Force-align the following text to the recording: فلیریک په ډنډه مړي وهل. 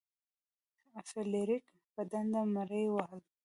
فلیریک 1.09 1.65
په 1.93 2.01
ډنډه 2.09 2.41
مړي 2.53 2.83
وهل. 2.89 3.21